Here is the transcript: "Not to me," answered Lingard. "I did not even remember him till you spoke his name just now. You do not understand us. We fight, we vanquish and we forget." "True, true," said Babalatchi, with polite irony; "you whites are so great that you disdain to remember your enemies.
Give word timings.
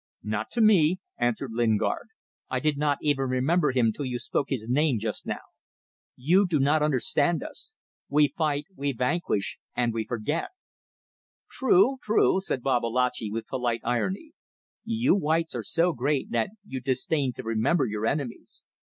"Not 0.23 0.49
to 0.53 0.61
me," 0.61 0.99
answered 1.19 1.51
Lingard. 1.53 2.07
"I 2.49 2.59
did 2.59 2.75
not 2.75 2.97
even 3.03 3.25
remember 3.25 3.71
him 3.71 3.91
till 3.91 4.05
you 4.05 4.17
spoke 4.17 4.49
his 4.49 4.67
name 4.67 4.97
just 4.97 5.27
now. 5.27 5.43
You 6.15 6.47
do 6.47 6.59
not 6.59 6.81
understand 6.81 7.43
us. 7.43 7.75
We 8.09 8.29
fight, 8.35 8.65
we 8.75 8.93
vanquish 8.93 9.59
and 9.75 9.93
we 9.93 10.03
forget." 10.07 10.49
"True, 11.51 11.99
true," 12.01 12.41
said 12.41 12.63
Babalatchi, 12.63 13.29
with 13.29 13.45
polite 13.45 13.81
irony; 13.83 14.31
"you 14.83 15.13
whites 15.13 15.53
are 15.53 15.61
so 15.61 15.93
great 15.93 16.31
that 16.31 16.49
you 16.65 16.81
disdain 16.81 17.31
to 17.33 17.43
remember 17.43 17.85
your 17.85 18.07
enemies. 18.07 18.63